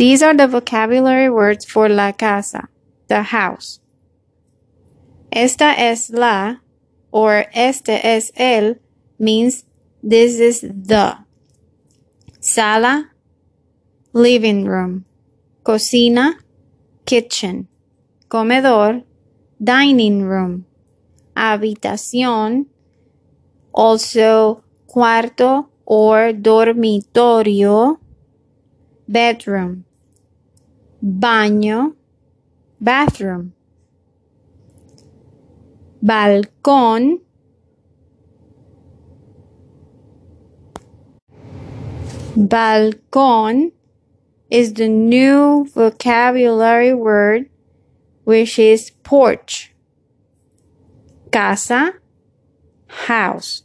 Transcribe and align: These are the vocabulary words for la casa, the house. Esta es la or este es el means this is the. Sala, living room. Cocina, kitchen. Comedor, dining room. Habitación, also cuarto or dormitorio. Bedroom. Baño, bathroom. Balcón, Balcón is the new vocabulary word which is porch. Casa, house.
These 0.00 0.22
are 0.22 0.32
the 0.32 0.48
vocabulary 0.48 1.28
words 1.28 1.66
for 1.66 1.86
la 1.86 2.12
casa, 2.12 2.70
the 3.08 3.20
house. 3.20 3.80
Esta 5.30 5.74
es 5.76 6.08
la 6.08 6.60
or 7.12 7.44
este 7.52 8.00
es 8.02 8.32
el 8.34 8.76
means 9.18 9.66
this 10.02 10.40
is 10.40 10.62
the. 10.62 11.18
Sala, 12.40 13.10
living 14.14 14.64
room. 14.64 15.04
Cocina, 15.64 16.38
kitchen. 17.04 17.68
Comedor, 18.30 19.04
dining 19.62 20.22
room. 20.22 20.64
Habitación, 21.36 22.68
also 23.74 24.64
cuarto 24.86 25.68
or 25.84 26.32
dormitorio. 26.32 27.98
Bedroom. 29.06 29.84
Baño, 31.02 31.94
bathroom. 32.80 33.52
Balcón, 36.04 37.20
Balcón 42.36 43.72
is 44.50 44.74
the 44.74 44.88
new 44.88 45.66
vocabulary 45.74 46.94
word 46.94 47.50
which 48.24 48.58
is 48.58 48.90
porch. 49.02 49.72
Casa, 51.30 51.94
house. 52.88 53.62